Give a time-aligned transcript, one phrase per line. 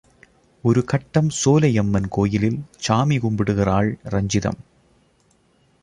[0.63, 2.59] ஒரு கட்டம் சோலையம்மன் கோயிலில்,
[2.77, 4.59] சாமி கும்பிடுகிறாள் ரஞ்சிதம்.